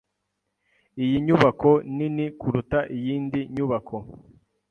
[1.03, 3.97] Iyi nyubako nini kuruta iyindi nyubako.